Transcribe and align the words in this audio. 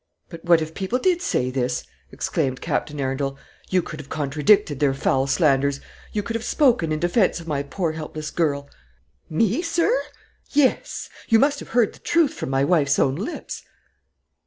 "But 0.29 0.43
what 0.43 0.63
if 0.63 0.73
people 0.73 0.97
did 0.97 1.21
say 1.21 1.51
this?" 1.51 1.83
exclaimed 2.11 2.59
Captain 2.59 2.99
Arundel. 2.99 3.37
"You 3.69 3.83
could 3.83 3.99
have 3.99 4.09
contradicted 4.09 4.79
their 4.79 4.95
foul 4.95 5.27
slanders; 5.27 5.79
you 6.11 6.23
could 6.23 6.35
have 6.35 6.43
spoken 6.43 6.91
in 6.91 6.97
defence 6.99 7.39
of 7.39 7.47
my 7.47 7.61
poor 7.61 7.91
helpless 7.91 8.31
girl." 8.31 8.67
"Me, 9.29 9.61
sir!" 9.61 9.95
"Yes. 10.49 11.07
You 11.29 11.37
must 11.37 11.59
have 11.59 11.69
heard 11.77 11.93
the 11.93 11.99
truth 11.99 12.33
from 12.33 12.49
my 12.49 12.63
wife's 12.63 12.97
own 12.97 13.13
lips." 13.13 13.63